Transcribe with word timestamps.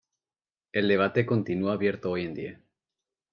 El 0.71 0.87
debate 0.87 1.27
continúa 1.27 1.73
abierto 1.73 2.09
hoy 2.09 2.25
en 2.25 2.33
día. 2.33 2.61